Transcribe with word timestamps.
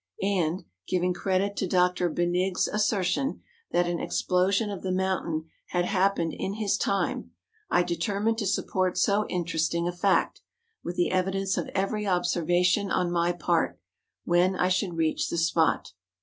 215 0.19 0.43
and, 0.43 0.65
giving 0.87 1.13
credit 1.13 1.55
to 1.55 1.67
Dr. 1.67 2.09
Benigg's 2.09 2.67
assertion, 2.67 3.43
that 3.69 3.85
an 3.85 3.99
explosion 3.99 4.71
of 4.71 4.81
the 4.81 4.91
mountain 4.91 5.47
had 5.67 5.85
happened 5.85 6.33
in 6.35 6.55
his 6.55 6.75
time, 6.75 7.29
I 7.69 7.83
determined 7.83 8.39
to 8.39 8.47
support 8.47 8.97
so 8.97 9.27
interesting 9.27 9.87
a 9.87 9.91
fact, 9.91 10.41
with 10.83 10.97
tlie 10.97 11.11
evidence 11.11 11.55
of 11.55 11.69
every 11.75 12.07
observation 12.07 12.89
on 12.89 13.11
my 13.11 13.31
part, 13.31 13.79
when 14.25 14.55
I 14.55 14.69
should 14.69 14.95
reach 14.95 15.29
the 15.29 15.37
spot. 15.37 15.93